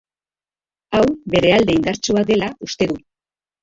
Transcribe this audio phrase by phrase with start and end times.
[0.95, 1.03] Hau
[1.35, 3.03] bere alde indartsua dela uste du.